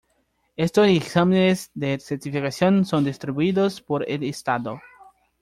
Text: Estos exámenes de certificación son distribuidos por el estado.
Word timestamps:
Estos 0.55 0.87
exámenes 0.87 1.69
de 1.75 1.99
certificación 1.99 2.85
son 2.85 3.03
distribuidos 3.05 3.81
por 3.83 4.03
el 4.09 4.23
estado. 4.23 4.81